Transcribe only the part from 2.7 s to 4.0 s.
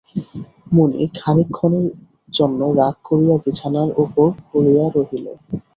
রাগ করিয়া বিছানায়